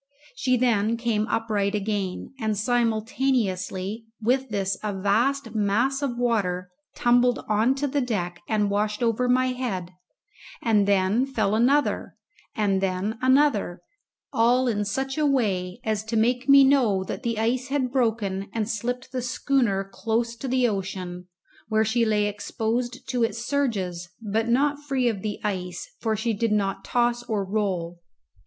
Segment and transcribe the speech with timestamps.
[0.33, 7.45] She then came upright again, and simultaneously with this a vast mass of water tumbled
[7.47, 9.91] on to the deck and washed over my head,
[10.59, 12.15] and then fell another
[12.55, 13.83] and then another,
[14.33, 18.49] all in such a way as to make me know that the ice had broken
[18.53, 21.27] and slipped the schooner close to the ocean,
[21.67, 26.33] where she lay exposed to its surges, but not free of the ice, for she
[26.33, 27.99] did not toss or roll.